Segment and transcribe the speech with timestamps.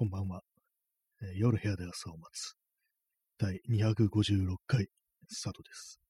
[0.00, 0.40] こんばんは。
[1.20, 2.54] えー夜部屋で朝を待つ。
[3.36, 4.86] 第256回
[5.28, 6.00] スタートです。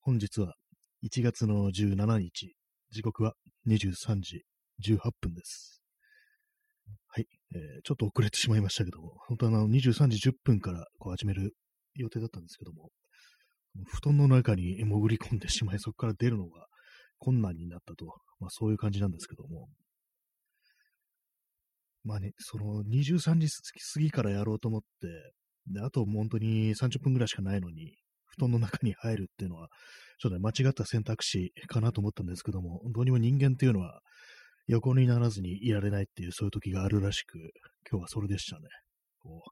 [0.00, 0.54] 本日は
[1.04, 2.54] 1月の17日、
[2.90, 3.34] 時刻は
[3.66, 4.42] 23時
[4.82, 5.82] 18分です。
[7.08, 11.52] はい、えーちょっと遅れてしまいましたけども、本当はあの23時10分からこう始める
[11.94, 12.88] 予定だったんですけども、
[13.84, 16.64] 布団の中に潜り込んでしまい、そこから出るのが
[17.18, 18.06] 困難になったと、
[18.40, 19.68] まあそういう感じなんですけども、
[22.08, 23.48] まあね、その23時
[23.92, 24.86] 過ぎからやろうと思って、
[25.70, 27.92] で、あと本当に30分ぐらいしかないのに、
[28.24, 29.68] 布団の中に入るっていうのは、
[30.18, 34.00] ちょっとね、間違った選択肢かなと思ったんですけども、どうにも人間っていうのは
[34.68, 37.36] 横にならずにいられないっていうそういう時があるらしく、
[37.90, 38.68] 今日はそれでしたね。
[39.18, 39.50] こう、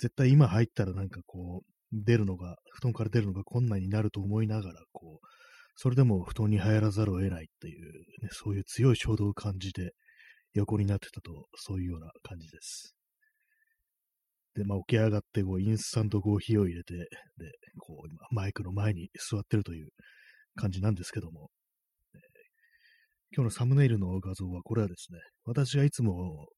[0.00, 5.26] 絶対今入ったらなんかこう、出るのが、布団から出るのが困難になると思いながら、こう、
[5.74, 7.92] それでも布団に入らざるを得ないっていう、
[8.22, 9.94] ね、そういう強い衝動を感じて、
[10.58, 12.94] 横になってたと、そういうような感じです。
[14.54, 17.04] で、まあ、起き上がって、こう、インスタントコーヒーを入れて、で、
[17.78, 19.88] こう、今、マイクの前に座ってるという
[20.56, 21.50] 感じなんですけども、
[23.36, 26.48] 今日のサムネイルの画像は、これはですね、私がいつも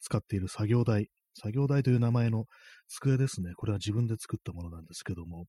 [0.00, 2.46] 使っている作業台、作業台という名前の
[2.88, 3.52] 机ですね。
[3.54, 5.44] これは自分で作ったものなんですけども、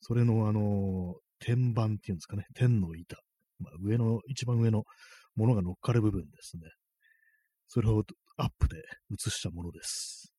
[0.00, 3.16] それの、あの、天板っていうんですかね、天の板、
[3.58, 4.84] まあ、上の、一番上の
[5.36, 6.62] ものが乗っかる部分ですね。
[7.68, 8.02] それを
[8.38, 8.76] アップで
[9.10, 10.32] 写したものです。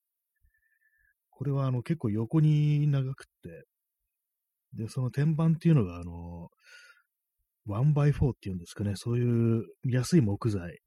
[1.29, 3.65] これはあの結構横に長くって、
[4.73, 6.49] で、その天板っていうのがあの、
[7.67, 10.79] 1x4 っていうんですかね、そういう安い木材、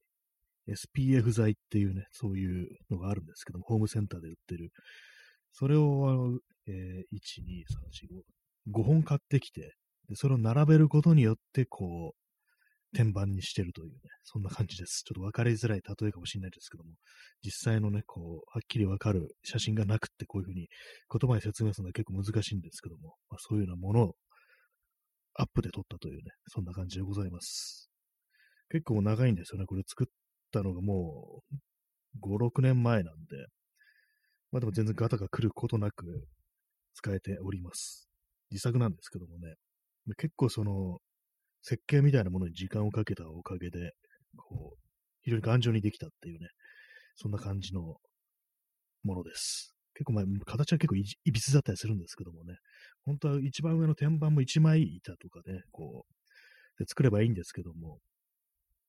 [0.69, 4.71] SPF 材っていうね、そういうのがあるんですけども、ホームセンターで売ってる。
[5.53, 8.09] それをあの、えー、1、2、3、
[8.69, 9.75] 4、5、5本買ってきて、
[10.09, 12.30] でそれを並べることによって、こう、
[12.93, 15.03] 天板にしてるというね、そんな感じです。
[15.05, 16.91] ちょっと分かりづらい例えかもしれないですけども、
[17.45, 20.69] 実際のね、こう、はっきり分かる写真がなくって、こういうふうに
[21.11, 24.15] 言葉に説明するのは結構難しいんですけども、まあ、そういうようなものを
[25.35, 27.91] アップで撮ったというね、そんな感じでございます。
[28.71, 29.67] 結構長いんですよね。
[29.67, 30.07] これ作っ
[30.53, 31.57] たのがもう
[32.21, 33.47] 5、6年前なんで、
[34.51, 36.27] まあでも全然ガタが来ることなく
[36.95, 38.09] 使えております。
[38.51, 39.55] 自作なんですけどもね、
[40.17, 40.99] 結構その、
[41.63, 43.93] 設計みたいなものに時間をかけたおかげで、
[44.37, 44.79] こう、
[45.23, 46.49] 非常に頑丈にできたっていうね、
[47.17, 47.97] そんな感じの
[49.03, 49.75] ものです。
[49.95, 52.55] 結構まあ、形は結構いびつだったりするんですけどもね、
[53.05, 57.99] 本当は一番上の天板も一枚板とかね、こう、で作ればいいんですけども、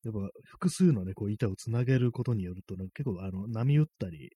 [0.03, 4.31] やっぱ複数のね、こう板をつなげることによると、ね、結構あの波打ったり、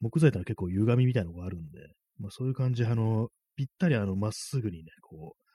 [0.00, 1.78] 木材ってのは結構歪みみたいなのがあるんで、
[2.18, 5.49] まあそういう感じ、あの、ぴったりあの、まっすぐにね、こう、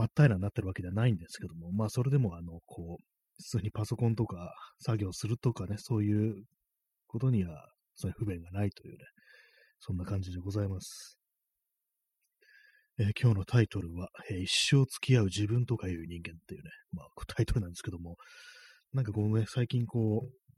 [0.00, 3.04] 真っ平らになってるわけではないんですけども、まあそれでもあの、こう、
[3.36, 6.44] 普通にパソコンとか作業するとかね、そういう
[7.06, 9.04] ことには、そういう不便がないというね、
[9.78, 11.18] そんな感じでございます。
[12.98, 18.16] えー今日のタイトルは、えー一生付き合う自分とかいう人間っていうね、まあタイトルなんですけども、
[18.94, 20.49] なんかこうね、最近こう、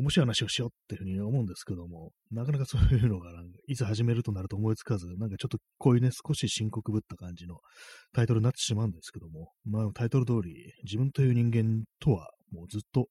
[0.00, 3.30] 面白い話をしようっていうふうに思うんですけども、なかなかそういうのが、
[3.68, 7.58] いつ始めるとなると思いつかず、なんかちょっとこういうね、少し深刻ぶった感じの
[8.12, 13.08] タイトルになってしまうんですけども、まあタイトル通り、自分という人間とはもうずっと、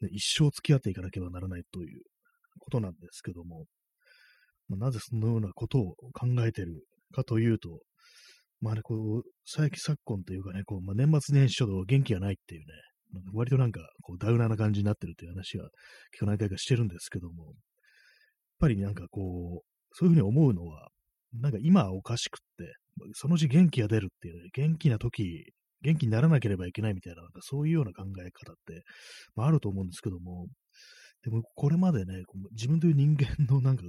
[0.00, 2.02] ね、一生付き合っていかなければならないという
[2.58, 3.64] ことなんですけども、
[4.68, 7.80] まあ、なぜそのようなことを考えてるかというと、
[8.60, 12.66] まあね、こう、最近昨今というかね、こう、まあ、年末年始ちょっと元気がないっていうね、
[13.32, 15.68] 割となんか、こう、ダウナーな感じになってるという話は、
[16.12, 17.54] 結構何回かしてるんですけども、やっ
[18.60, 20.88] ぱりなんかこう、そういうふうに思うのは、
[21.34, 22.74] なんか今はおかしくって、
[23.14, 28.82] そのうち元気が出るっていうね、元気な時、元気にならなければいけないみたいな、なんかそういうような考え方って、
[29.34, 30.46] まあ、あると思うんですけども、
[31.22, 32.22] でもこれまでね、
[32.52, 33.82] 自分という人間のなんか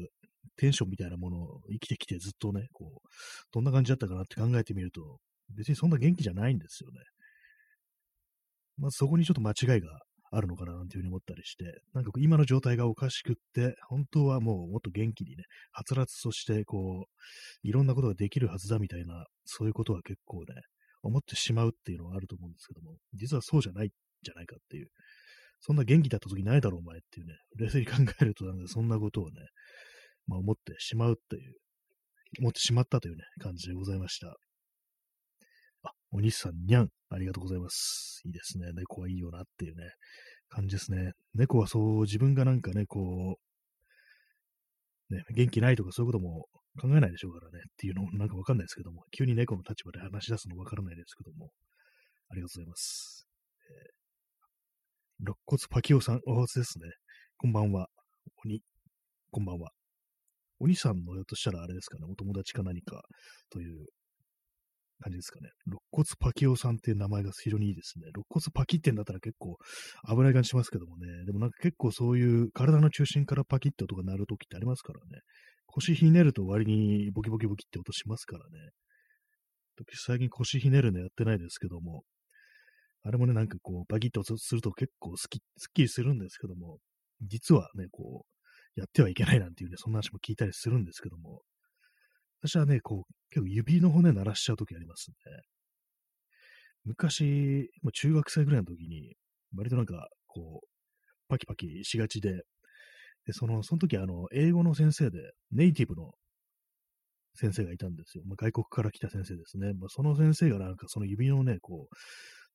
[0.58, 3.08] テンションみたいなものを生きてきてずっとね、こう、
[3.52, 5.20] どんな感じだったかなって考えてみると、
[5.56, 7.00] 別にそんな元気じゃないんですよね。
[8.78, 10.00] まずそこにちょっと間違いが
[10.32, 20.46] あるのかななんていうふうに思ったりして、なんか今の状態がおかしくって、本当はもうもっと元気にね、はつらつとして、こう、いろんなことができるはずだみたいな、そういうことは結構ね、
[21.04, 23.90] 思ってしまうっていうのはあると思うんですけども、実はそうじゃないん
[24.22, 24.90] じゃないかっていう、
[25.60, 29.32] そんな元気だった時ないだろうお前っていうね、冷静に考えるとなんかそんなことをね、
[30.28, 31.56] まあ思ってしまうっていう、
[32.40, 34.36] 思ってしまったというね、感じでございました。
[35.84, 38.22] あ、お兄さん、にゃん、ありがとうございます。
[38.26, 38.72] いいですね。
[38.74, 39.84] 猫はいいよなっていうね、
[40.50, 41.14] 感じですね。
[41.34, 43.38] 猫はそう、自分がなんかね、こ
[45.10, 46.48] う、ね、元気ないとかそういうことも
[46.82, 51.50] 考えないでしょうからね、っていうのもなんかわかんないですけども、急に猫の立場で話し出すのわからないですけども、
[52.30, 53.28] ありがとうございます。
[53.70, 53.98] えー
[55.20, 56.86] 肋骨パキオさん、お初ですね。
[57.38, 57.88] こんばんは。
[58.46, 58.62] 鬼、
[59.32, 59.72] こんばんは。
[60.60, 63.02] 鬼さんのよとしたらあれですかね、お友達か何か
[63.50, 63.88] という
[65.00, 65.50] 感じですかね。
[65.68, 68.06] 肋骨パキオさんっていう名前が非常にいいですね。
[68.14, 69.58] 肋骨パキってんだったら結構
[70.10, 71.26] 危ない感じしますけどもね。
[71.26, 75.22] でもなんか結構そういう体の中心からパキって音が鳴るときってありますからね。
[75.68, 78.72] 腰ひねると割にボキボキボキって音しますからね。
[79.94, 82.04] 最近腰ひねるのやってないですけども、
[83.04, 86.80] あれもね、なんかこう、バキッとすると結構すきすっきりするんですけども、
[87.22, 91.42] 実はね、こう、やってはいけないなんていうね、そんな話も聞いたりするんですけども、
[92.42, 95.42] 私はね、こう、結構指の骨鳴らしちゃうときありますんで、
[96.86, 99.16] 昔、もう中学生ぐらいの時に、
[99.56, 100.68] 割となんか、こう、
[101.28, 102.44] パキパキしがちで、
[103.26, 105.20] で、その、その時、あの、英語の先生で、
[105.52, 106.12] ネイティブの
[107.36, 108.24] 先生がいたんですよ。
[108.26, 109.74] まあ、外国から来た先生ですね。
[109.74, 111.88] まあ、その先生がなんかその指のね、こ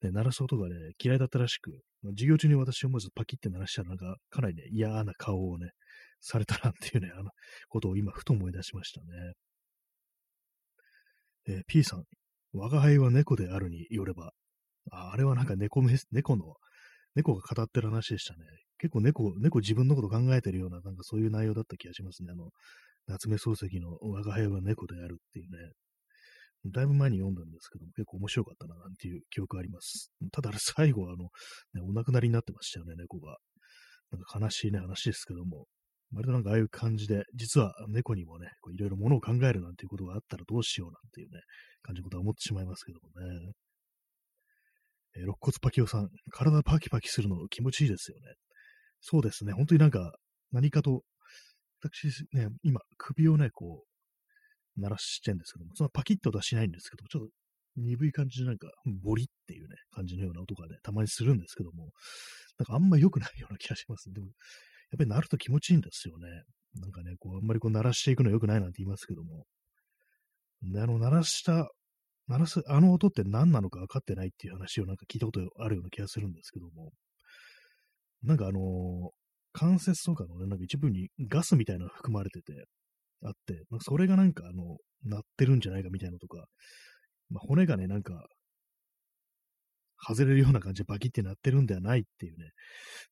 [0.02, 1.70] う、ね、鳴らす音がね、嫌いだったらしく、
[2.02, 5.70] まあ、授業中に私思わずパキって鳴らしたらなんか、かなりね、嫌な顔をね、
[6.20, 7.30] されたなっていうね、あの、
[7.68, 9.06] ことを今、ふと思い出しましたね。
[11.46, 12.04] えー、P さん、
[12.52, 14.32] 我が輩は猫であるによれば、
[14.90, 16.54] ああれはなんか猫め、猫の、
[17.14, 18.40] 猫が語ってる話でしたね。
[18.78, 22.30] 結構猫、猫自分のこと考えてるような、なんかそういう内容だった気がしますね。
[22.32, 22.50] あの、
[23.06, 25.72] 夏目漱石の我が輩は猫であるっていうね。
[26.66, 30.12] だいぶ前に読んだんですけども、結構面白かったな、なんていう記憶あります。
[30.30, 31.24] ただ、最後は、あの、
[31.74, 33.38] ね、お亡くなりになってましたよね、猫が。
[34.12, 35.66] なんか悲しいね、話ですけども。
[36.12, 41.40] 割となんかああいう感じで、実は猫にもね、いろいろものを考えるなんていうことがあったらどうしようなんていうね、
[41.82, 43.52] 感じのことは思ってしまいますけどもね。
[45.16, 48.34] えー、肋骨パキオさん、体パキパキするの気持ちいいですよね。
[49.00, 50.14] そうですね、本当になんか
[50.52, 51.02] 何かと、
[51.82, 57.32] 私ね、今首をね、こう、鳴らしてるんですけども、そのパキッとはしないんですけども、ちょっと
[57.76, 58.68] 鈍い感じでなんか、
[59.02, 61.90] ボリっていうね、感じのような音がね、たまにするんですけども、
[62.58, 64.12] なんかあんま良くないような気がします。
[64.12, 64.28] でも、
[64.92, 66.28] やっぱり鳴ると気持ちいいんですよね。
[66.80, 69.44] なんかね、こう、あんまりこう鳴らしていくの良くないなんて言いますけども。
[70.62, 71.70] で、あの、鳴らした、
[72.28, 76.92] 鳴らす、あの音って何なのか分かってないっていう話をなんか聞いたことあるような気がするんですけども。
[78.22, 79.10] なんかあのー、
[79.52, 82.52] 関節とかのね、なんか一部にガスみたいなのが含まれてて、
[83.24, 86.44] あって、それがなんかあの、鳴ってるんじゃないかみたいなのとか、
[87.30, 88.26] まあ、骨がね、なんか
[90.06, 92.50] 外れるような感じでバキってなってるんではないっていうね、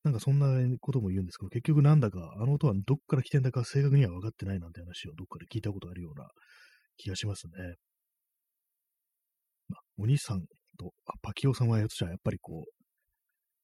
[0.03, 6.27] なんかそんなことも言うんですけど、結局なんだか、あの音はどっから来てんだか正確には分かってないなんて話をどっかで聞いたことあるような
[6.97, 7.51] 気がしますね。
[9.69, 10.41] まあ、お兄さん
[10.77, 12.71] とあパキオさんはやつじゃやっぱりこう、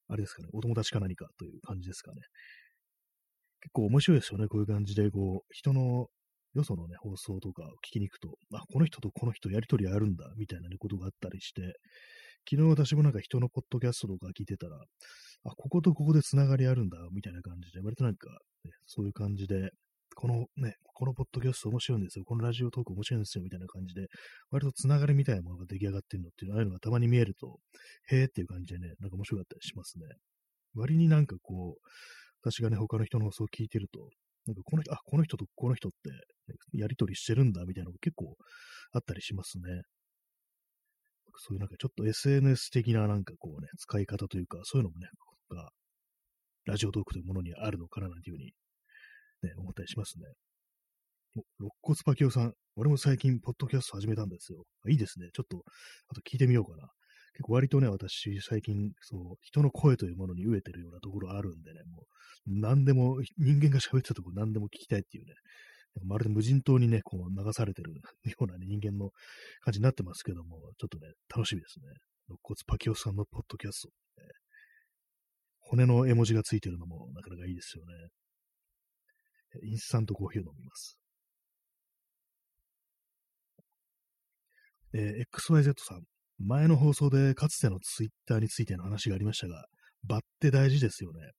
[0.09, 2.21] あれですかね、お友達か何かという感じですかね。
[3.61, 6.07] 結構面白いですよね、こういう感じで、こう、人の
[6.53, 11.61] よそのね、放送とかを聞きに行くと、あ、この人とこの人やりとりあるんだ、みたいな、ね、ことがあったりして、
[12.49, 18.29] 昨日私もなんか人のポッドキャストとか聞いてたら、あ、こことここで繋がりあるんだ、みたいな感じで、割となんか、
[18.63, 19.71] ね、そういう感じで、
[20.15, 24.07] このね、このポッドキャスト面白いんですよ、このラジオトーク面白いんですよ、みたいな感じで、
[24.49, 27.59] 割と繋がりみたいなものが出来上がってるのっていう、ああいうのがたまに見えると、
[28.09, 30.05] へーっていう感じでね、なんか面白かったりしますね。
[30.73, 31.87] 割になんかこう、
[32.41, 34.09] 私がね、他の人の放送を聞いてると、
[34.47, 35.97] なんかこの人、あ、この人とこの人って、
[36.71, 38.37] やりとりしてるんだ、みたいなのが結構
[38.93, 39.81] あったりしますね。
[41.37, 45.07] そういうなんかちょっと SNS 的ななんかこうね、使い方というか、そういうのもね、
[45.55, 45.69] が、
[46.65, 48.51] ラジオトークというものにあるのかななんていうふうに、
[49.43, 50.25] ね、思ったりしますね。
[51.59, 54.63] 肋骨パキオさん、俺も最近、ポッドキャスト始めたんですよ。
[54.89, 55.29] いいですね。
[55.33, 55.63] ちょっと、
[56.09, 56.89] あと聞いてみようかな。
[57.33, 62.05] 結構割とね、私、最近、そう、人の声というものに飢えてるようなところあるんでね、も
[62.47, 65.33] う、何でも、人間が喋ってたところ何でも聞きたいっていうね、
[66.03, 67.93] まるで無人島にね、こう流されてる
[68.25, 69.11] ような、ね、人間の
[69.61, 71.85] 感じになってますけども、ちょっとね、楽しみですね。
[72.27, 73.93] 肋骨パキオさんのポッドキャスト、ね。
[75.59, 77.93] 骨の絵文字がついてるのもなかなかいいですよね。
[79.63, 80.99] インスタントコーヒーを飲みます。
[84.93, 86.03] えー、XYZ さん。
[86.39, 89.65] 前の放送でかつてのツイッターについての話がありましたが、
[90.03, 91.31] 場って大事ですよね。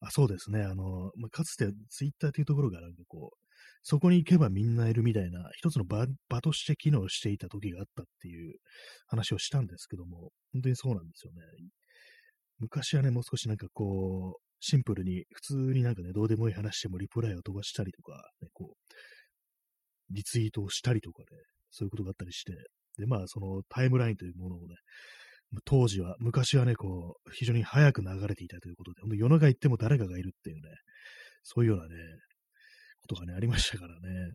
[0.00, 0.62] あそうですね。
[0.62, 3.47] あの、まあ、かつてツイッターというところがなんかこう、
[3.82, 8.54] そこに行けばみんないるみたいな、一つの場場として機能していた時があったっていう
[9.06, 11.40] 話をしたんですけども、本当にそうなんですよね。
[12.58, 18.94] 昔はね、もう少しなんかこう、シンプルに、普通になんかね、どうでもいい話してもリプライを飛ばしたりとか、ね、こう、
[20.10, 21.26] リツイートをしたりとかね、
[21.70, 22.52] そういうことがあったりして、
[22.98, 24.74] で、まあ、そのタイムラインというものをね、
[25.64, 30.62] 当時は、昔はね、こう、非常に早く流れていたということで、本当夜中行っても誰かがいるっていうね、
[31.42, 31.94] そういうようなね、
[33.08, 34.32] とがね、ありましたからね。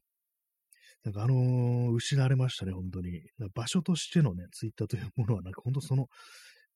[1.04, 3.22] なんかあのー、失われましたね、本当に。
[3.54, 6.08] 場所としてのね、ツイッターというものは、なんか本当その、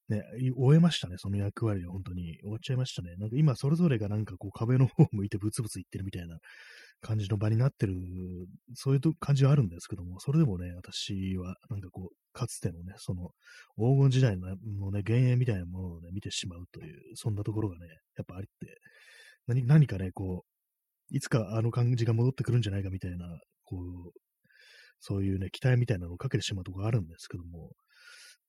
[0.09, 0.23] ね、
[0.55, 2.37] 終えましたね、その役割を本当に。
[2.41, 3.15] 終わっちゃいましたね。
[3.17, 6.37] なんか今それぞれがなんかこう壁の方を向いてブツブツ言ってるみたいな
[7.01, 7.95] 感じの場になってる、
[8.73, 13.31] そういう感じはあるんですけども、それでもね、私はなんかこう、かつてのね、その
[13.75, 17.87] 黄金時代のね、幻影みたいなものをね、見てしまうという、そんなところがね、
[18.17, 18.77] やっぱありって、
[19.47, 20.56] 何何かね、こう、
[21.09, 23.25] いつかあの感じが戻ってくるんじゃないかみたいな、
[23.63, 24.11] こう、
[24.99, 27.71] そういうね、期待みたいなのをかけてしまうとこがあるんですけども、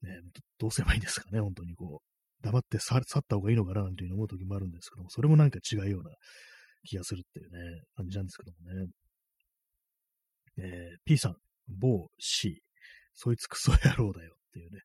[0.03, 0.11] ね、
[0.59, 6.11] どうすればいいんですかね、本当にこう、黙って去った方がいいのかな、なんていうに思う時もあるんですけども、それもなんか違うような
[6.85, 8.91] 気がするっていうね、感じなんですけどもね。
[10.61, 11.37] えー、P さん、
[11.69, 12.63] 某 C、
[13.15, 14.38] そいつクソ野郎だよ。
[14.49, 14.81] っていうね。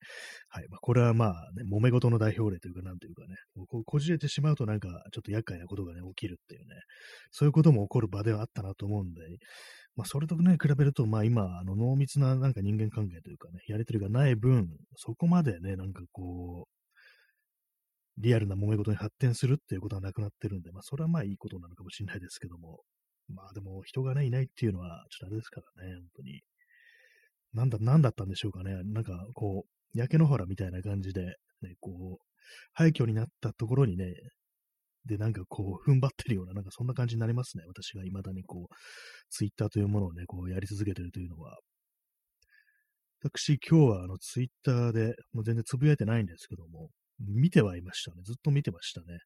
[0.49, 0.67] はい。
[0.69, 3.35] まあ、これはまあ、ね、揉め事の代表例というか、なんというかね、
[3.67, 6.75] こうこじれてしまうとなんか、ちょっと厄介なことがね、起きるっていうね、
[7.31, 9.21] そういうことも起こる場ではあったなと思うんで、
[9.95, 16.73] まあ、それとね、比べると、まあ今、あの、濃密ななんか人間関係というかね、やりとりがない分、そこまでね、なんかこう、
[18.17, 22.81] リアルな揉め事に発展するっていうことはなくなってるんで、まあそれはまあいいことなのかもしれないですけども、
[23.29, 26.41] まあでも人がね、いないっていうのは、ちょっとあれですからね、本当に。
[27.53, 28.81] なんだ、なんだったんでしょうかね。
[28.83, 31.21] なんかこう、焼け野原みたいな感じで、
[31.61, 32.25] ね、こう、
[32.73, 34.13] 廃墟になったところにね、
[35.05, 37.63] で、なんかこう、踏ん張ってるような、なんかそんな感じになりますね。
[37.67, 38.75] 私が未だにこう、
[39.29, 41.57] ツイッターというものをね、こう、やり続けてるというのは。
[43.21, 48.21] 私、今日はあの、ツイッターで、もう全然つぶやいてないんですけども、見てはいましたね。
[48.25, 49.19] ずっと見てましたね。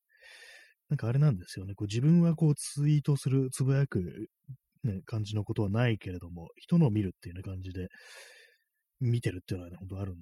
[0.89, 1.74] なんかあれなんですよね。
[1.75, 4.29] こう自分はこうツイートする、つぶやく、
[4.84, 7.88] ね、感じのことはないけれども、人のを見るっていうような感じで、
[9.00, 10.22] 見てるっていうのはね、本当あるんで、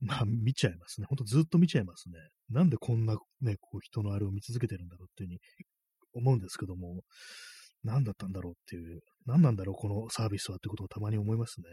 [0.00, 1.06] まあ、見ちゃいますね。
[1.08, 2.14] ほんとずっと見ちゃいますね。
[2.50, 5.40] なんでこんなね、こう人のあれを見続けてるんだろうっていうふうに
[6.14, 7.02] 思うんですけども、
[7.82, 11.66] 何だったんだろうっていう、何なんだろう、このサービスはってことをたまに思いますね。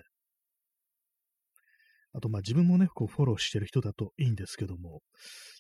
[2.16, 5.02] あと、まあ自分もね、こうフォローしてる人だといいんですけども、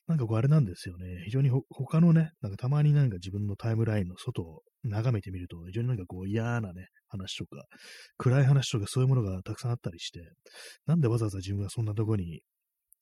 [0.07, 1.23] なんかこうあれなんですよね。
[1.25, 7.65] 非常に他のね、なんかたまになんか自分のタイムラインの外を眺めてみると、非常になんかこう嫌なね、話とか、
[8.17, 10.21] 暗い話とかそういうものがたくさんあったりして、
[10.85, 12.41] なんでわざわざ自分がそんなとこに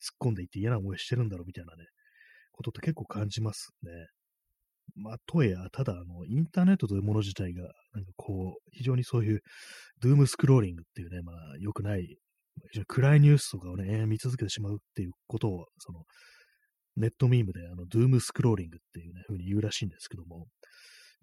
[0.02, 1.86] 突っ込んでいって嫌な思いしてるんだろうみたいなね、
[2.52, 3.92] ことって結構感じますね。
[4.96, 9.42] まあ、とや、ただ、あの、インターネットというもの自体が、なんかこう、非常にそういう、
[10.02, 12.18] ドゥームスクローリングっていうね、まあ、良くない、
[12.88, 16.04] 暗いニュースとかをね、見続けてしまうっていうことを、その、
[16.96, 20.46] ネットミームで、あの、ドゥームスクローリングっていうね、風に言うらしいんですけども、やっ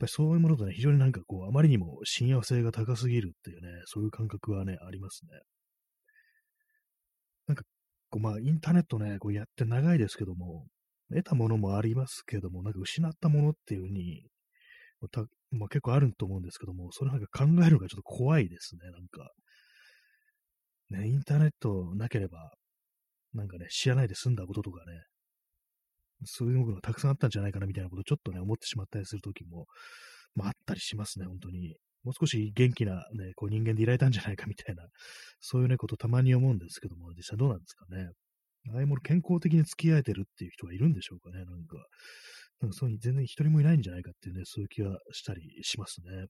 [0.00, 5.30] ぱりそういうものとね、非常になんかこう、あまりにも親和性が高すぎるっていうね、そういう感覚はね、ありますね。
[7.46, 7.64] なんか、
[8.10, 10.66] こう、まあ、インターネットね、こうやって長いですけども、
[11.10, 14.22] 得たものもありますけども、なんか失ったものっていう風に、
[15.50, 19.30] まあ、結構あると思うんですけども、それなんか考えるのがちょっと怖いですね、なんか。
[20.90, 22.52] ね、インターネットなければ、
[23.32, 25.04] なんかね、知らないで済んだこととかね、
[26.24, 29.66] そういうのがたくさんあったんじゃないかなみたいなことをちょっとね、思ってしまったりするときも、
[30.34, 31.76] まあ、あったりしますね、本当に。
[32.02, 34.84] もう少し元気なね、こう人間でいられたんじゃないかみたいな、
[35.40, 38.10] そういうね、ことたまに思うんですけども、実際どうなんですかね。
[38.72, 41.76] ああいうもの健康的に付き合えてるっていう人がいるんでしょうかね、なんか。
[42.60, 46.26] なんかそういう全然一人もいないんじゃないかっていうね、そういう気はしたりしますね。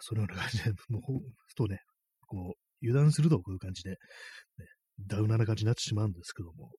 [0.00, 1.02] あ、そのような感じで、もう、
[1.46, 1.80] ふとね、
[2.26, 3.96] こう、油断するとこういう感じで、ね、
[5.06, 6.70] ダウナーな感じになってしまうんですけども、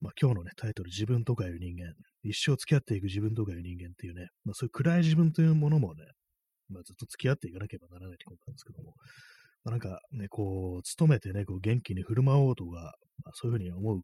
[0.00, 6.04] まあ、今日のね、タイトル、自分とかいう人間、一生付き合っていく自分とかいう人間っていうね、まあ、そういう暗い自分というものもね、
[6.68, 8.94] まあ、ずっと付き合っていかなければならないってことなんですけども、
[9.64, 14.00] まあ、なんかね、こう、勤めてね、こう元気に振る舞おうとか、まあ、そういうふうに思う、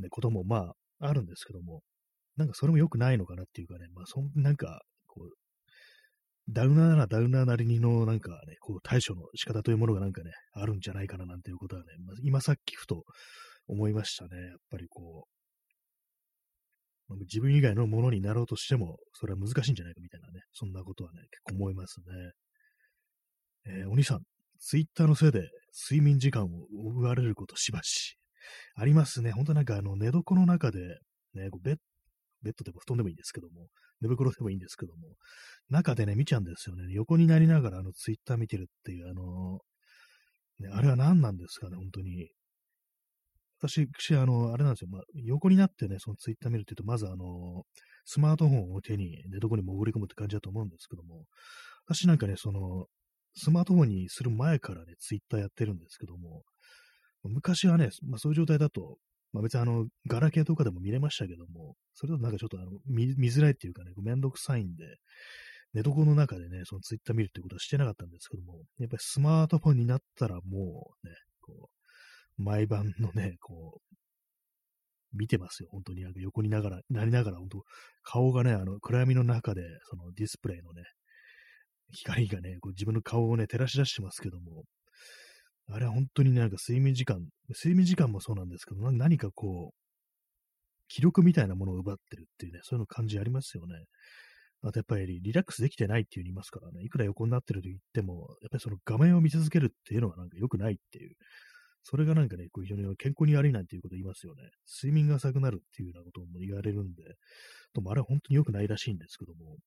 [0.00, 1.82] ね、こともまあ、あるんですけども、
[2.36, 5.30] なんかそれも良くないのかなっていうかね、まあ、そんなんか、こう、
[6.48, 13.04] ダウナーならダウナーなりにのなんかね、こう対処の仕方というものがなんかね、あるんじゃないかななんていうことはね、まあ、今さっきふと
[13.66, 14.30] 思いましたね。
[14.36, 15.26] やっぱりこ
[17.08, 22.32] う、自分以外のものになろうとしても、それは難しいんじゃないかみたいなね、そんなことはね、結構思いますね。
[23.66, 24.20] えー、お兄さん、
[24.58, 25.48] ツイッターのせいで
[25.90, 26.48] 睡眠時間を
[26.98, 28.16] 奪われることしばし。
[28.74, 29.32] ありますね。
[29.32, 30.78] 本当なんかあの寝床の中で、
[31.34, 31.76] ね、こうベッ
[32.42, 33.68] ベッドでも布団でもいいんですけども、
[34.04, 35.16] 寝袋でもいいんですけども、
[35.70, 36.92] 中でね、見ちゃうんですよね。
[36.92, 39.60] 横になりながらあのツイッター見てるっていう、あの
[40.60, 42.28] ね、あれは何なんですかね、本当に。
[43.60, 44.88] 私、あの、あれなんですよ。
[44.90, 47.64] まあ、横になってね、そのツイッター見るって言うと、まずあの、
[48.04, 51.24] スマートフォンを手に寝床に潜り込むって感じだと思うんですけども、
[51.86, 52.86] 私なんかね、その、
[53.34, 56.42] スマートフォンにする前からね、ツイッターやってるんですけども、
[57.24, 58.98] 昔はね、まあ、そういう状態だと、
[59.34, 64.84] まあ、別にあの、ガラケーとかでも見れましたけども、それだとなんかちょっとあの見づらいっていうかね、めんどくさいんで、
[65.74, 71.68] 寝床の中でね、そのツイッター見るってことはしてなかったんですけども、やっぱりスマートフォンになったらもうね、こ
[72.38, 73.96] う、毎晩のね、こう、
[75.16, 76.04] 見てますよ、本当に。
[76.16, 77.62] 横にながら、なりながら、本当
[78.02, 80.82] 顔がね、あの、暗闇の中で、そのディスプレイのね、
[81.90, 84.64] 光がね、こう自分の顔をね、照らし出してますけども、
[85.68, 89.84] あれは本当にね、なんか睡眠時間、睡眠時間もそうなんですけど、何かこう、
[90.88, 93.84] 記録みたいなものを奪ってるっていうね、そういうの感じありますよね。
[94.62, 101.16] あとやっぱりリラックスできてないっていう言いますからね、いくら横になってると言っても、やっぱりその画面を見続けるっていうのはなんか良くないっていう、
[101.82, 104.42] それがなんかね、こう非常に健康に悪いなんていうこと言いますよね。
[104.82, 107.02] 睡眠が浅くなるっていうようなことも言われるんで、
[107.74, 109.58] でもあれは本当に良くないらしいんですけども、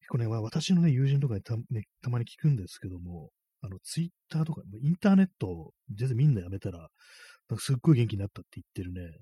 [0.00, 3.30] 結構ね、私のね、友人とかにた,、ね、たまに聞くんですけども、
[3.62, 6.88] あの、ツイッターとか、インターネット全然みんなやめたら、
[7.58, 9.18] すっごい元気になったって言ってるね、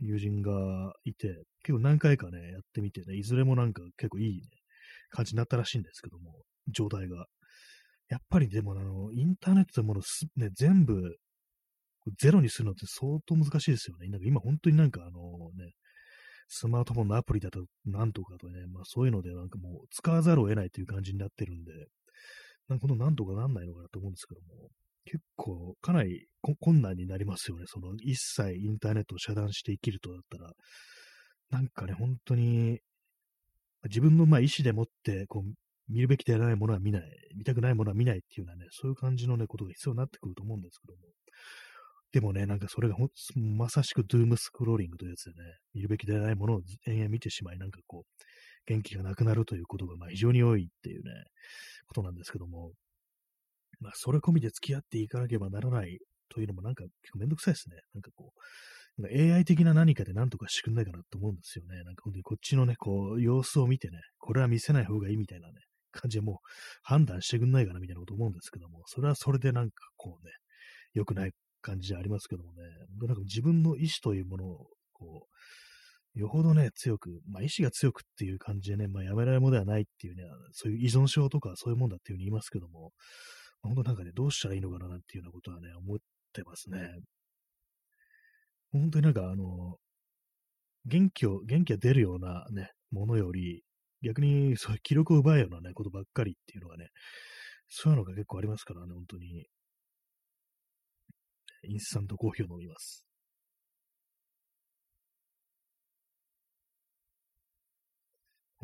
[0.00, 4.42] 友人がいて、結構何回かね、やってみてね、いずれもなんか結構いいね、
[5.10, 7.26] 感じになったらしいんですけども、状態が。
[8.08, 11.16] やっぱりでもあの、インターネットでものす、ね、全部、
[12.18, 14.08] ゼロにするのって相当難しいですよね。
[14.08, 15.72] なんか今本当になんかあのね、
[16.48, 21.72] スマートフォンのアプリだとなんとかとね、まあそういうのでなんかもう使わざるを得ないという感じになってるんで、
[22.68, 24.70] なんこのなんとかなんないのかなと思うんですけども、
[25.04, 26.26] 結構かなり
[26.60, 27.64] 困難になりますよね。
[27.66, 30.50] その一切インターネットを遮断して生きるとだったら、
[31.50, 32.80] なんかね、本当に
[33.84, 37.02] 自分のまあ意思でもってこう見るべきでないものは見ない、
[37.36, 41.00] 見たくないものは見ないっていうようなね、そういう感じのね、ことが必要になってくると思うんですけども。
[42.12, 48.24] でもね、なんかそれがほまさしくドゥームスクローリングというやつでね、見るべきでないものを延々見てしまい、なんかこう、
[48.66, 51.10] 元気がなくなるということがまあ非常に多いっていうね、
[51.86, 52.72] ことなんですけども、
[53.80, 55.98] まあ、それ込みで付き合っていかなければならない
[56.32, 57.76] というのもなんか結構めんどくさいですね。
[57.94, 58.32] なんかこ
[58.98, 61.82] う、AI 的な何かで何とかしてくんないかなと思うんですよね。
[61.82, 65.54] なんか本当にこっちのね、こう、様子を見てね、これは見せない方がいいみたいなね、
[65.92, 66.36] 感じでもう
[66.82, 70.32] 判断してくんないかなみたいなこと思うんですけども、それはそれでなんかこうね、
[70.94, 72.62] 良くない感じでありますけどもね、
[73.00, 75.36] なんか自分の意思というものを、こう、
[76.14, 80.22] よほどね、強く、まあ意志が強くっていう感じでね、まあやめられるものではないっていうね、
[80.52, 82.92] そういう依存症とかそういうもんだっていうふうに言いますけども、
[83.62, 85.98] 本当なんかね、どうしたらいいのかななんていうようなことはね、思っ
[86.32, 86.78] てますね。
[88.72, 89.76] 本当になんかあの、
[90.86, 93.62] 元気を、元気が出るようなね、ものより、
[94.02, 96.90] 逆にそういう記録を奪うようなね、ことばっかりっていうのがね、
[97.68, 99.46] そういうのが結構ありますからね、本当に。
[101.66, 103.06] インスタントコーヒーを飲みます。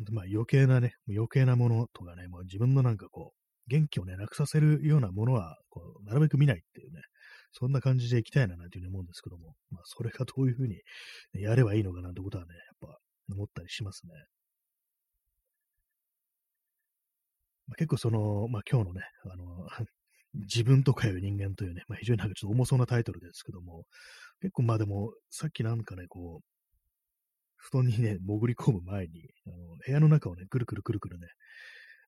[0.09, 7.01] まあ余計なね、余計なものとかね、もう自分のなんかこう、元気をね、なくさせるようなものは、こう、なるべく見ないっていうね、
[7.51, 10.81] そんな感じでいきたいななんていうふうに思うんですけども、まあ、それがどういうふうに、
[11.33, 12.97] やればいいのかなんてことはね、やっぱ
[13.33, 14.13] 思ったりしますね。
[17.67, 19.67] まあ、結構その、まあ、今日のね、あの、
[20.33, 23.85] 自分とかいう人間というね、まあ、非常になんかちょっと重そうなタイトルですけども、
[24.41, 26.45] 結構まあでも、さっきなんかね、こう、
[27.61, 31.27] 布団にね、潜り込む前に、あの部屋の中をね、くるくるくるくるね、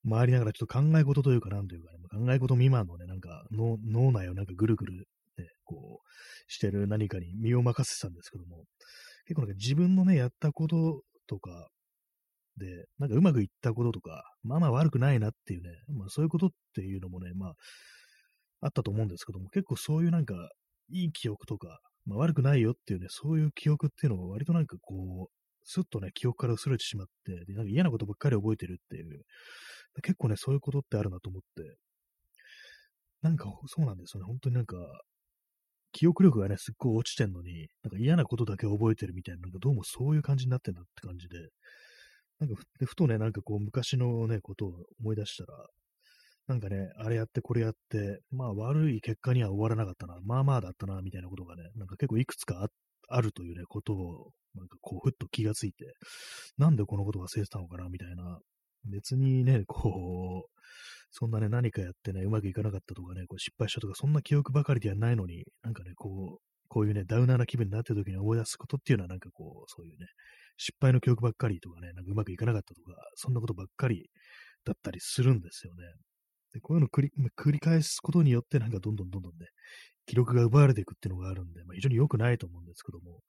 [0.10, 8.66] 回りながらちょっと考え事というか、なんというか、ね、考え事未満のね、なんか脳脳内をなんかぐるぐる、ね、こう、してる何かに身を任せてたんですけども、
[9.26, 11.70] 結構なんか自分のね、やったこととか
[12.58, 17.54] で、なんかうまくいったこととか、まあまあ悪くないなっていうね、まあそういうことっていうのもね、まあ、
[18.62, 20.36] あったと思うんですけども、結構そういうなんか、
[20.90, 29.24] いい記憶とか、まあ悪くないよっていうね、そういう記憶っていうのを割となんかこう、すっとね、記憶から薄れてしまって、で、なんか嫌なことばっかり覚えてるっていう、
[30.02, 31.78] 結構ね、そういうことってあるなと思って、
[33.22, 34.28] なんかそうなんですよね。
[34.28, 34.78] 本当になんか、
[35.94, 41.38] 記憶力がね、すっごい落ちてんのに、なんか嫌なことだけ覚えてるみたいな、なんかどうもそういう感じになってんなって感じで、
[42.40, 45.68] なんかふふとね、なんかこう昔のね、ことを思い出したら、
[46.48, 52.68] なんかね、あれやってこれやって、まあ悪い結果には終わらなかったな、まあまあだったな、みたいなことがね、なんか結構いくつかあっ
[53.10, 55.94] あるというね、ことを、なんかこう、ふっと気がついて、
[56.58, 58.40] なんでこのこと忘れてたのかな、みたいな
[58.90, 60.50] 別にね、こう、
[61.12, 70.08] そんなね、何かやってね、うまくいかなかったとかね、こう失敗したとか、そんな記憶ばかりではないのに、なんかね、こう、こういうね、ダウナーな気分になってる時に思い出すことっていうのは、なんかこう、そういうね、
[70.58, 74.10] 失敗の記憶ばっかりとかね、なんかうまくいかなかったとか、そんなことばっかり
[74.66, 75.84] だったりするんですよね。
[76.54, 79.48] でこういうのを繰り繰り返すことによって、なんかどんどんどんどんね、
[80.06, 83.22] 記録が奪われていくっていうのがあるんで、まあ、非常に良くないと思うんですけども、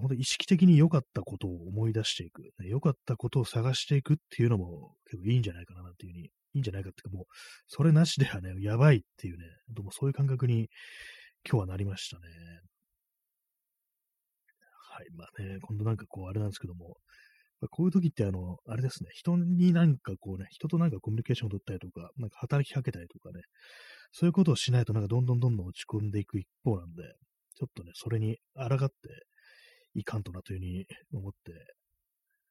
[0.00, 6.24] 本当意識的に良かったことを思い出していく、良かったことを探していくっていうのも結構いいんじゃないかなっていうふうに、
[6.54, 7.26] いいんじゃないかっていうかもう、
[7.66, 10.68] それなしではね、やばいっていうね、どうもそういう感覚に
[11.48, 12.22] 今日はなりましたね。
[14.94, 16.96] はい、まあね、今度なんかこう、あれなんですけども、
[17.70, 23.42] こういう時ってあの、あれですね、人になんかこうね、人となんかコミュニケーションを取ったりとか、なんか働きかけたりとかね、
[24.12, 27.02] そういうことをしないとなんかどんどんどんどん落ち込んでいく一方なんで、
[27.56, 28.94] ちょっとね、それに抗って
[29.94, 31.52] いかんとなというふうに思って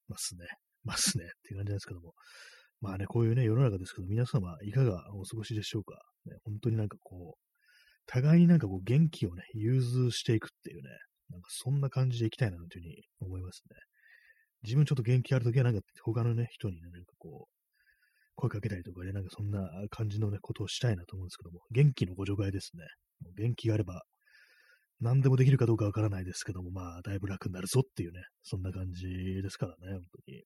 [0.07, 0.45] ますね。
[0.83, 1.25] ますね。
[1.25, 2.13] っていう感じなんですけども。
[2.81, 6.01] まあね、こういうね、世の中ですけど、皆様いかがお過ごしでしょうか。
[6.25, 7.51] ね、本当になんかこう、
[8.07, 10.89] 互いになんかこう元気をね、融通していくっていうね、
[11.29, 13.75] なんかそんな感じでいきたいなというふうに思いますね。
[14.63, 17.60] 自分ちょっと元気あるときはなんか他のね、人にね、なんかこう、
[18.41, 22.83] 声かけたりとかで、なんかそんな感じのね、ことをしたいなと思うんですけども、元気のご助会ですね。
[23.37, 24.03] 元気があれば、
[24.99, 29.07] 何でもできるかどうかわからないですけども、まあ、だいぶ楽になるぞっていうね、そんな感じ
[29.41, 30.43] ですからね、本当に。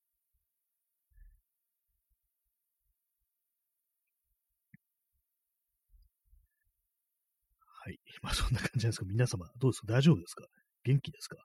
[7.85, 7.99] はい。
[8.21, 9.93] まあ、そんな感じなんですけど、皆様、どうですか？
[9.93, 10.45] 大丈夫ですか？
[10.83, 11.37] 元気ですか？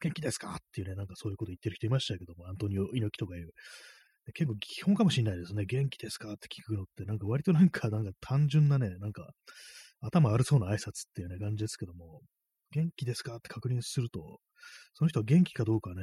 [0.00, 0.54] 元気ですか？
[0.54, 3.50] っていうね、なんかそういうこと言ってる人いましたけども、アントニオ猪木とかいう。
[4.34, 5.64] 結構基本かもしれないですね。
[5.64, 6.32] 元気ですか？
[6.32, 9.30] って聞くのって、なんか割となんか、なんか単純なね、なんか
[10.00, 12.22] 頭悪そうな挨拶っていうね、感じですけども、
[12.72, 13.36] 元気ですか？
[13.36, 14.40] って確認すると、
[14.94, 16.02] その人は元気かどうかね、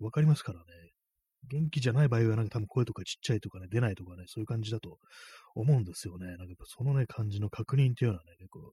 [0.00, 0.64] わかりますからね。
[1.48, 4.98] 元気じゃない場合はなんか多分声とかちっちゃいとかね、出ないとかね、そういう感じだと
[5.56, 6.26] 思うんですよね。
[6.26, 8.72] なんかやっぱそのね、感じの確認っていうのはね、結構、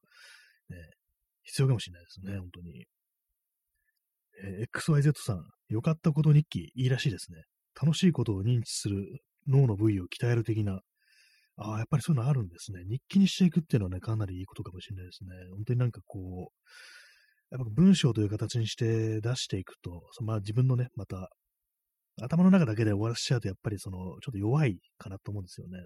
[0.70, 0.78] ね、
[1.44, 2.86] 必要かもしれないですね、本当に。
[4.44, 7.44] えー、XYZ さん、良かったこと日記いいらしいですね。
[7.82, 10.82] 楽しいことを認知する脳の部位を鍛える的な。
[11.58, 12.84] ああ、やっぱりそういうのあるんですね。
[12.90, 15.30] 日記にしていくっていうのはね、かなりいいことかもしれないですね。
[15.52, 21.30] 本当になんかこう、やっぱ文章という形にして出していくと、そまあ自分のね、また、
[22.22, 25.80] 頭の中だけで終わらせちゃうと、やっぱりその、ちょっと弱いかなと思うんですよね。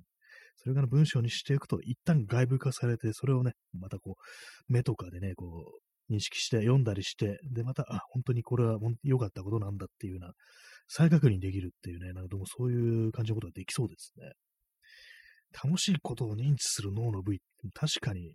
[0.57, 10.33] それから文章にしていくと、一旦外部化されて、それをね、またこう、目とかでね、こう、認識して読んだりして、で、また、あ、本当にこれは良かったことなんだっていうような、
[10.87, 14.31] 再確認できるっていうね、なんかどうもそういう感じのことができそうですね。
[15.63, 17.39] 楽しいことを認知する脳の部位、
[17.73, 18.31] 確かに、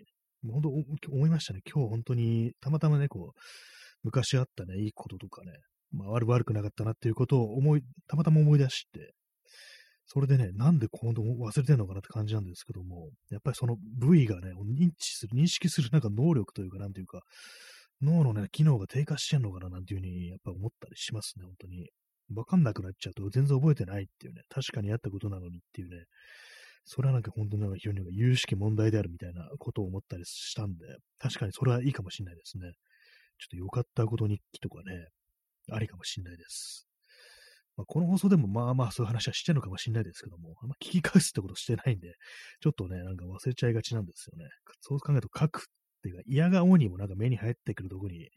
[0.47, 0.69] 本当
[1.11, 1.61] 思いましたね。
[1.71, 3.41] 今日本当に、たまたまね、こう、
[4.05, 5.53] 昔あったね、いいこととかね、
[5.91, 9.15] まあ、悪悪くなかったなっていうことを思い、たまたま思い出して、
[10.11, 17.21] それでね、なんで今度忘れてんのかなって感じなんですけども、やっぱりその部位がね、認知する、認識するなんか能力というか、なんていうか、
[18.01, 21.91] 脳のね、機能が低下してんのかななんていうふうに、やっぱ思ったりしますね、本当に。
[22.35, 26.05] わかんなくなっちゃうと全然覚えてないっていうね、確かにやったことなのにっていうね、
[26.85, 30.87] それはなんか本当になんか非常に有識問題であるみたいなことを思ったりしたんで、
[31.19, 32.73] 確かにそれはいいかもしれないですね。
[33.39, 35.09] ちょっと良かったこと日記とかね、
[35.71, 36.88] ありかもしれないです。
[37.79, 42.17] まあ、この放送でもまあまあそういう話はしてるのかもしれないですけども、あんま聞き返すってことしてないんで、
[42.61, 44.51] ちょっとね、なんか忘れちゃいがちなんですよね。
[44.81, 45.63] そう考えると書くっ
[46.03, 48.31] ていうか、嫌顔にもなんか目に入ってくるとこに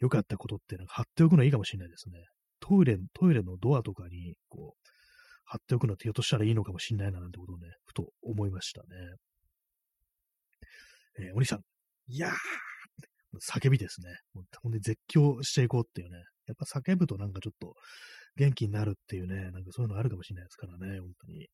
[0.00, 2.18] 良かったことってなんか貼っておくのはいいかもしれないですね。
[2.60, 4.88] トイレ、トイレのドアとかに、こう、
[5.46, 8.88] 貼っておくのってひょっとしたらいいのかもしれないななんてことをね、ふと思いましたね。
[11.20, 11.60] えー、お兄さん、
[12.08, 12.32] いやー
[13.40, 14.08] 叫びですね。
[14.34, 16.18] もうほんで絶叫していこうっていうね。
[16.46, 17.74] やっぱ叫ぶとなんかちょっと
[18.36, 21.46] 元気になるっていうね、なんかそういうのあるかもしれないですからね、本当に。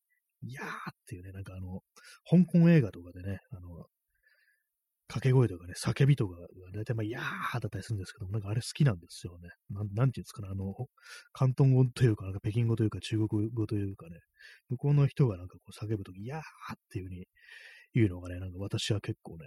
[0.43, 0.69] いやーっ
[1.07, 1.81] ていうね、なんかあの、
[2.29, 3.85] 香港映画とかでね、あの、
[5.07, 9.49] 掛け声とかね、叫びとかが大体まあ、いやーだったりするんですけども、なんかあれ好きなんですよね。
[9.69, 10.73] なん、なんていうんですかね、あの、
[11.35, 14.19] 広東語というか、なんか北京語というか、中国語というかね、
[14.69, 16.43] 向こうの人がなんかこう叫ぶとき、いやーっ
[16.89, 17.25] ていう風に
[17.93, 19.45] 言うのがね、なんか私は結構ね、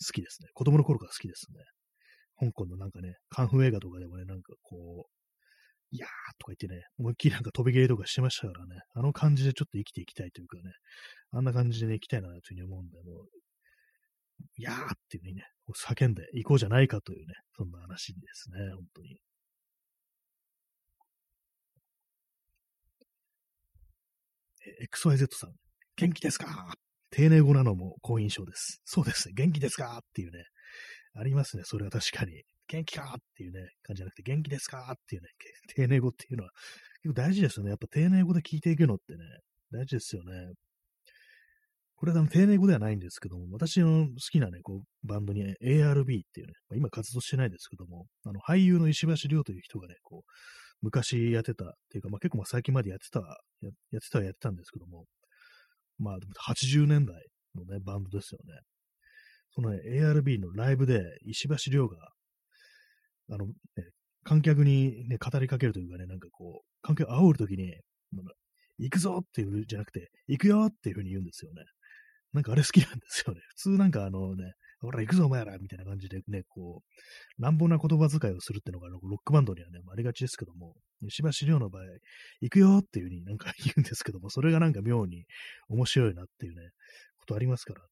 [0.00, 0.48] 好きですね。
[0.54, 1.60] 子供の頃から好きですね。
[2.38, 5.15] 香港のなんかね、カンフー映画とかでもね、なんかこう、
[5.92, 10.72] いやーとか言ってね、思いっきりなんか飛び切りとかしてましたからね、あの感じでちょっと生きていきたいというかね、
[11.30, 13.28] あんな感じでね、生きたいなというふうに思うんで、もう、
[14.58, 15.44] いやーっていう風にね、
[15.74, 19.20] 叫んでいこうじゃないかというね、そんな話ですね、本当に。
[24.92, 25.54] XYZ さん、
[25.96, 26.74] 元気ですか？
[27.10, 28.80] 丁寧語なのも好印象です。
[28.84, 29.98] そうですね、元気ですか？
[29.98, 30.42] っていうね、
[31.14, 32.42] ありますね、それは確かに。
[32.68, 33.14] 元気か？
[33.18, 34.92] っていうね、感じじゃなくて、元気ですか？
[34.92, 35.28] っていうね、
[35.74, 36.50] 丁寧語っていうのは
[37.02, 37.70] 結構大事ですよね。
[37.70, 39.24] やっぱ丁寧語で聞いていくのってね、
[39.70, 40.52] 大事ですよね。
[41.98, 50.30] これは丁寧語ではないんですけども、私の好きなね、こう、バンドに ARB っていうね、まあ、今活動してないですけども、あの、俳優の石橋亮という人がね、こう、
[50.82, 53.20] 昔やってたっていうか、まあ、結構まあ最近までやってた
[53.62, 55.06] や、やってたはやってたんですけども、
[55.98, 56.18] まあ、
[56.52, 57.16] 80年代
[57.54, 58.60] のね、バンドですよね。
[59.52, 62.10] そのね、ARB のライブで石橋亮が、
[63.30, 63.52] あの、ね、
[64.24, 67.74] 観客にね、語りかけるというかね、なんかこう、観客煽るときに、
[68.78, 71.64] 行くぞっていうじゃなくて、行くよっていうふうに言うんですよね。
[72.32, 73.40] なんかあれ好きなんですよね。
[73.48, 81.82] 普通なんかあのね、ほら、行くぞ、お前らみたいな感じでね、こう、乱暴な言葉遣いをするっていうのが、ロックバンドにはね、ありがちですけども、石橋亮の場合、
[82.40, 85.24] 行くよっていう風になんか言うんですけども、それがなんか妙に
[85.68, 86.70] 面白いなっていうね、
[87.16, 87.86] ことありますからね。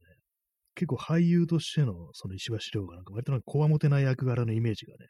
[0.74, 5.06] 結構俳優としてのその石橋亮がなんか割となんかこわもてない役柄のイメージがね、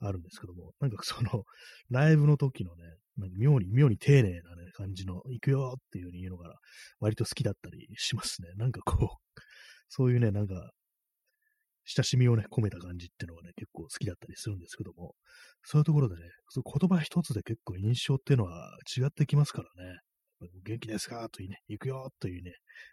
[0.00, 1.44] あるんですけども、なんかその、
[1.90, 2.84] ライブの時のね、
[3.16, 6.54] なんか妙に、妙に丁寧なね、感じの、行くよっていう風に言うのが、
[7.00, 8.48] 割と好きだったりしますね。
[8.56, 9.40] なんかこう、
[9.88, 10.70] そういうね、なんか、
[11.84, 15.14] 親しみをね、込めた感じっていうのがね、結構好きだったりするんですけども、
[15.64, 16.22] そういうところでね、
[16.54, 19.98] 言葉一つで結構印象っていうのは違ってきますからね。
[20.64, 21.28] 元気ですか？
[21.30, 22.52] というね、行くよというね、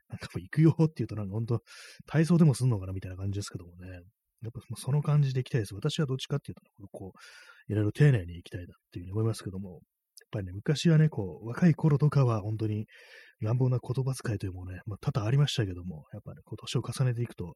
[0.10, 1.62] なんかもう行くよって言うとなんか本当
[2.06, 3.88] 体操でもすんのかなみたいな感じですけどもね、
[4.44, 5.74] やっぱその感じで行きたいです。
[5.74, 9.80] 私はどっちかっていうと、こう、いろいろ丁寧に行きたいなっていうふうに思いますけども、やっ
[10.32, 12.86] ぱりね、昔はね、こう、若い頃とかは本当に
[13.42, 17.54] 乱暴な言葉遣いというのもね、まあ、多々ありましたけども、やっぱね、こう、年を重ねていくと、やっ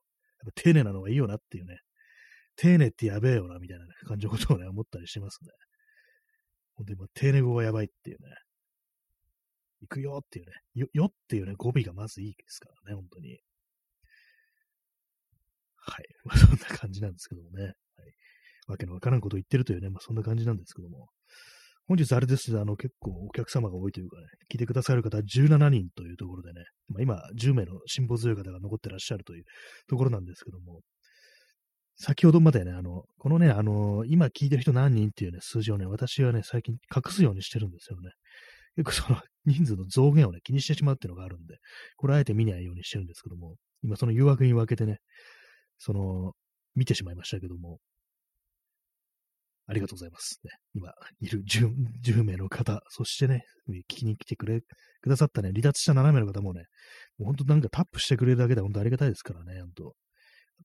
[0.56, 1.78] ぱ丁寧なのがいいよなっていうね、
[2.56, 5.52] 丁寧ってやべえよな、みたいな、感じのことをね、思ったりしますね。
[6.76, 8.30] 本当に丁寧語がやばいっていうね、
[9.82, 13.40] 行くよっていうね、よ、よっていうね、語尾がまずいいですからね、本当に。
[15.76, 16.06] はい。
[16.24, 17.64] まあ、そんな感じなんですけどもね。
[17.64, 17.74] はい。
[18.68, 21.10] わけのわからんことを言ってるというね、まあ、そんな感じなんですけども。
[21.88, 29.44] 本日あれですね、あの、結構お客様が多いというかね、聞いてくださる方17人というところでね、まあ、今、10名の辛抱強い方が残ってらっしゃるという
[29.88, 30.82] ところなんですけども、
[31.98, 38.12] 先ほどまでね、あの、このね、あの、今聞いてる人何人っていうね、数字をね、私はね、最近隠すようにしてるんですよね。
[38.76, 41.58] 結構その 人数の増減をね、気にしてしまうっていうのがあるんで、
[41.98, 45.00] これあえて見ないようにしてるんですけども、今その誘惑に分けてね、
[45.78, 46.34] その、
[46.76, 47.80] 見てしまいましたけども、
[49.68, 50.40] ありがとうございます。
[50.44, 51.72] ね、今、いる 10,
[52.04, 56.66] 10名の方、そしてね、聞きに来てくれ、くださったね、離脱した7名の方もね、
[57.18, 59.94] もう本当なんかタップしてくれるだけで本当ありがたいですからね、本当やっ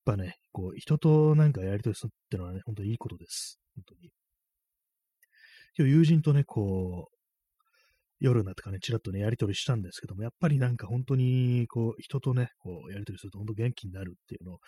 [0.04, 3.58] ぱね、こう、人となんかやりとりするってのはね、本当にいいことです。
[3.74, 4.10] 本当に。
[5.78, 7.15] 今日友人とね、こう、
[8.18, 14.58] 夜になってかね、ちらっとね、やりとりしたんですけども、やっぱりなんか本当に、こう、人とね、こう、やりとりすると本当元気になるっていうの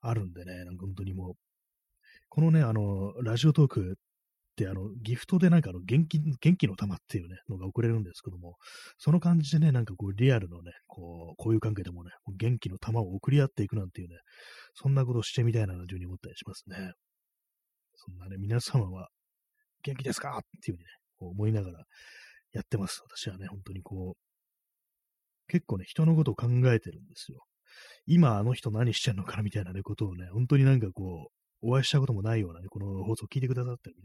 [0.00, 1.34] あるんでね、なんか本当にもう、
[2.28, 3.94] このね、あの、ラジオトークっ
[4.56, 8.56] て、あの、ギフトでなんかあの、元気、元気の玉っていうね、のが送れるんですけども、
[8.96, 14.16] その感じでね、なんかこう、リアルのね、こう、こういう関係でもね、元気の玉を送り合っていくなんていうね、
[14.74, 16.92] そんなことをしてみたいなというふうに思ったりしますね。
[17.96, 19.08] そんなね、皆様は、
[19.82, 20.38] 元気ですか？
[20.38, 21.84] っていうふうにね、こう思いながら、
[22.56, 23.02] やってます。
[23.06, 27.44] 私はね、本当にこう、結構ね、人のことを考えてるんですよ。
[28.06, 31.28] 今あの人何してんのかなみたいなね、ことをね、本当になんかこ
[31.62, 33.96] う、お会いしたこともないようなね、この放送を聞いてくださってる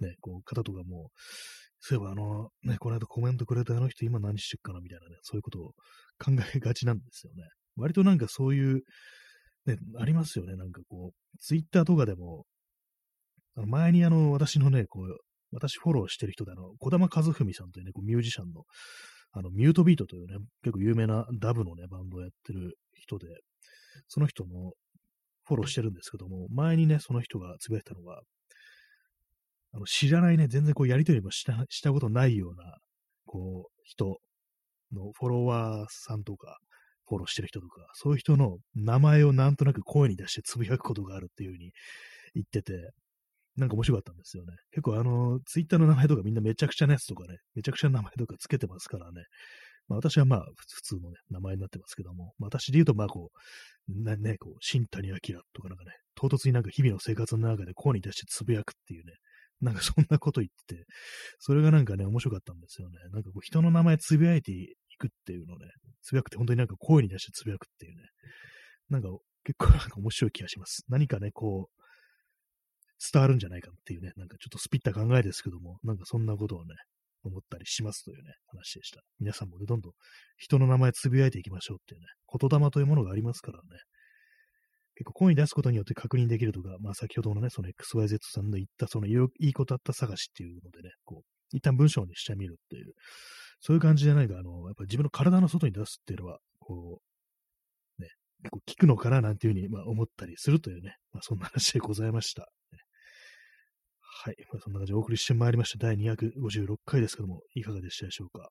[0.00, 1.10] ね、ね、こう、方とかも、
[1.80, 5.72] そういえばあの、ね、この間コメントくれたあの人今何してっかなみたいなね、そういうことを
[6.18, 7.44] 考えがちなんですよね。
[7.76, 8.82] 割となんかそういう、
[9.66, 12.44] ね、ありますよね、なんかこう、ツイッターとかでも、
[13.56, 15.18] 前にあの、私のね、こう、
[15.52, 18.64] 私フォローしてる人で、あの、小玉和文さんというね、こうミュージシャンの、
[19.32, 23.26] あの、ミュートビートというね、結構有名なダブのね、バンドをやってる人で、
[24.08, 24.72] その人の
[25.44, 28.20] フォローしてるんですけども、前にね、その人がつぶやいたのが、
[29.72, 32.76] あの、知らないね、全然こうやりとりもしたしたことないような、
[33.26, 34.18] こう、人
[34.92, 36.58] のフォロワーさんとか、
[37.06, 41.72] フォローしてる人とか、そういう人の名前をなんとなく声に出してつぶやくことがあるっていうふうに
[42.34, 42.90] 言ってて、
[43.60, 44.54] なんか面白かったんですよね。
[44.72, 49.22] 結構あの、ツイッターの名前とかみんなめちゃくちゃなやつとかね、めちゃくちゃな名前とかつけてますからね。
[49.88, 53.30] まあ私はまあ普通のね、名前になってますけども、まあ、私で言うとまあこ
[53.88, 55.16] う、なね、こう、新谷明
[55.52, 59.12] とかなんかね、唐突になんか日々の生活の中で声に出してつぶやくっていうね、
[59.60, 60.84] なんかそんなこと言ってて、
[61.38, 62.96] それがなんかね、面白かったんですよね。
[63.12, 65.66] なんかこう人の名前つぶやいていくっていうのね、
[66.02, 68.02] つぶやくって本当になんか声に出してつぶやくっていうね、
[68.88, 69.08] なんか
[69.44, 70.84] 結構なんか面白い気がします。
[70.88, 71.79] 何かね、こう、
[73.12, 76.74] 伝わるんじゃないかっていうね、なんかちょっとスピった考えですけども、なんかそんなことをね、
[77.24, 79.02] 思ったりしますというね、話でした。
[79.18, 79.92] 皆さんもね、どんどん
[80.36, 83.64] 人の名前つぶやいていきましょうっていうね、言霊というものがありますからね。
[84.94, 92.92] 結構声に出すことによって確認できるとか、まあ先ほどのね、その XYZ さんの言ったそのいいことあった探しっていうのでね、こう、一旦文章にしてみるっていう、
[93.60, 97.00] そういう感じじゃないか、あの、やっぱ自分の体の外に出すっていうのは、こ
[97.98, 98.08] う、ね、
[98.42, 102.50] 結構効くのかななんていうふうに、まあ、思ったりするというね、まあそんな話でございました。
[104.22, 104.34] はい。
[104.52, 105.86] まあ、そんな感じでお送りしてまいりました。
[105.86, 108.50] 第256回ですけども、いかがでしたでしょうか？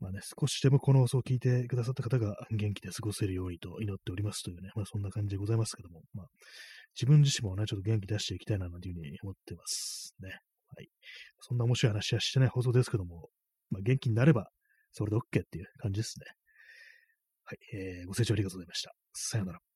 [0.00, 6.26] まあね、少しでもこの放送を聞いてくださった方が元気で過ごせるようにと祈っておりますというね、まあそんな感じでございますけども、まあ
[7.00, 10.30] 自分自身もね、ちょっと元気出していきたいなというふうに思ってますね。
[10.30, 10.88] はい。
[11.38, 13.28] そんな面白い話はしてない放送ですけども、
[13.70, 14.48] まあ元気になれば
[14.90, 16.26] それで OK っていう感じですね。
[17.44, 17.58] はい。
[17.72, 18.90] えー、ご清聴ありがとうございました。
[19.12, 19.71] さよなら。